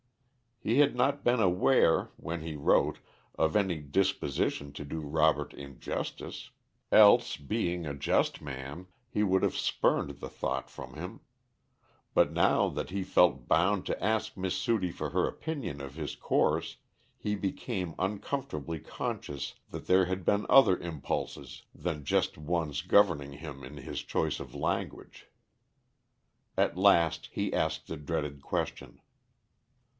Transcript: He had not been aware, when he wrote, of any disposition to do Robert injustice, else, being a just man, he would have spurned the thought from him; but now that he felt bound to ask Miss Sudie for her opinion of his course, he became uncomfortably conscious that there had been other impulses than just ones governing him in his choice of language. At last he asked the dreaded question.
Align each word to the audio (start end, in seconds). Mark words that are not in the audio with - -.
He 0.59 0.77
had 0.79 0.95
not 0.95 1.23
been 1.23 1.39
aware, 1.39 2.11
when 2.17 2.41
he 2.41 2.55
wrote, 2.55 2.97
of 3.37 3.55
any 3.55 3.77
disposition 3.79 4.73
to 4.73 4.85
do 4.85 4.99
Robert 4.99 5.53
injustice, 5.55 6.49
else, 6.91 7.35
being 7.37 7.85
a 7.85 7.93
just 7.95 8.41
man, 8.41 8.87
he 9.09 9.21
would 9.23 9.41
have 9.43 9.55
spurned 9.57 10.19
the 10.19 10.29
thought 10.29 10.69
from 10.71 10.95
him; 10.95 11.21
but 12.15 12.31
now 12.31 12.67
that 12.69 12.89
he 12.91 13.03
felt 13.03 13.47
bound 13.47 13.85
to 13.87 14.03
ask 14.03 14.35
Miss 14.37 14.55
Sudie 14.57 14.91
for 14.91 15.11
her 15.11 15.27
opinion 15.27 15.81
of 15.81 15.95
his 15.95 16.15
course, 16.15 16.77
he 17.17 17.35
became 17.35 17.95
uncomfortably 17.99 18.79
conscious 18.79 19.53
that 19.69 19.85
there 19.87 20.05
had 20.05 20.25
been 20.25 20.45
other 20.49 20.77
impulses 20.77 21.63
than 21.73 22.03
just 22.05 22.37
ones 22.39 22.81
governing 22.83 23.33
him 23.33 23.63
in 23.63 23.77
his 23.77 24.01
choice 24.03 24.39
of 24.39 24.53
language. 24.55 25.27
At 26.57 26.77
last 26.77 27.29
he 27.31 27.53
asked 27.53 27.85
the 27.87 27.97
dreaded 27.97 28.41
question. 28.43 28.99